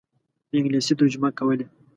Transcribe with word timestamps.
په 0.47 0.53
انګلیسي 0.59 0.93
ترجمه 0.99 1.29
کولې. 1.37 1.65